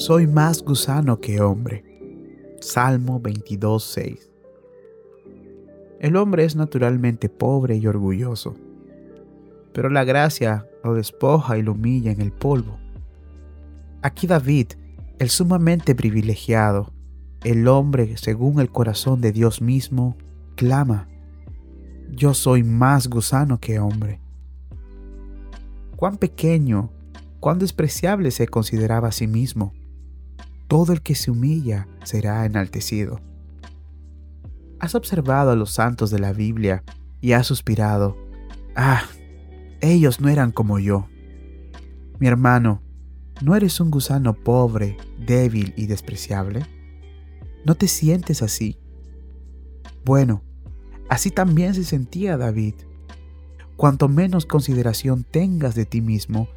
[0.00, 1.84] soy más gusano que hombre.
[2.62, 4.30] Salmo 22.6
[6.00, 8.56] El hombre es naturalmente pobre y orgulloso,
[9.74, 12.78] pero la gracia lo despoja y lo humilla en el polvo.
[14.00, 14.68] Aquí David,
[15.18, 16.94] el sumamente privilegiado,
[17.44, 20.16] el hombre según el corazón de Dios mismo,
[20.56, 21.08] clama,
[22.08, 24.18] yo soy más gusano que hombre.
[25.96, 26.90] Cuán pequeño,
[27.38, 29.74] cuán despreciable se consideraba a sí mismo
[30.70, 33.20] todo el que se humilla será enaltecido.
[34.78, 36.84] Has observado a los santos de la Biblia
[37.20, 38.16] y has suspirado,
[38.76, 39.02] ah,
[39.80, 41.08] ellos no eran como yo.
[42.20, 42.82] Mi hermano,
[43.42, 46.64] ¿no eres un gusano pobre, débil y despreciable?
[47.64, 48.78] ¿No te sientes así?
[50.04, 50.44] Bueno,
[51.08, 52.74] así también se sentía David.
[53.76, 56.48] Cuanto menos consideración tengas de ti mismo,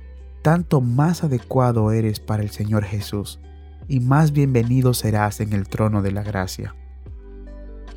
[0.43, 3.39] tanto más adecuado eres para el Señor Jesús
[3.87, 6.75] y más bienvenido serás en el trono de la gracia.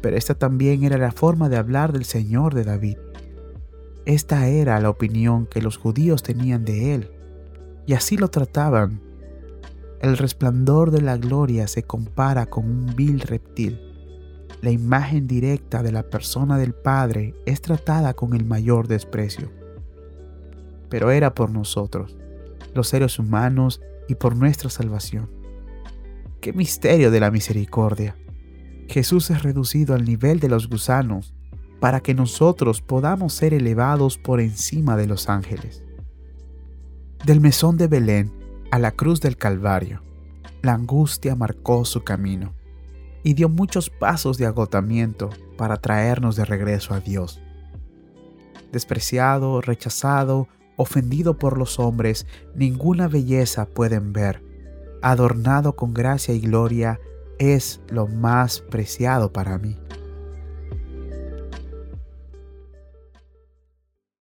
[0.00, 2.98] Pero esta también era la forma de hablar del Señor de David.
[4.04, 7.10] Esta era la opinión que los judíos tenían de él,
[7.86, 9.00] y así lo trataban.
[10.00, 13.80] El resplandor de la gloria se compara con un vil reptil.
[14.62, 19.50] La imagen directa de la persona del Padre es tratada con el mayor desprecio.
[20.88, 22.16] Pero era por nosotros,
[22.74, 25.28] los seres humanos, y por nuestra salvación.
[26.46, 28.16] ¡Qué misterio de la misericordia!
[28.86, 31.34] Jesús es reducido al nivel de los gusanos
[31.80, 35.82] para que nosotros podamos ser elevados por encima de los ángeles.
[37.24, 38.32] Del mesón de Belén
[38.70, 40.04] a la cruz del Calvario,
[40.62, 42.54] la angustia marcó su camino
[43.24, 47.42] y dio muchos pasos de agotamiento para traernos de regreso a Dios.
[48.70, 52.24] Despreciado, rechazado, ofendido por los hombres,
[52.54, 54.45] ninguna belleza pueden ver
[55.10, 57.00] adornado con gracia y gloria,
[57.38, 59.76] es lo más preciado para mí.